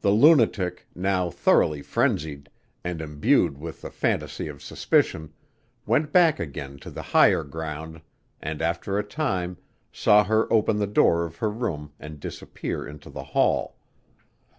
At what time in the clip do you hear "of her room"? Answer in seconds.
11.26-11.92